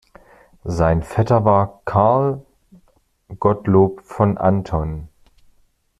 [0.63, 2.43] Sein Vetter war Karl
[3.37, 5.07] Gottlob von Anton.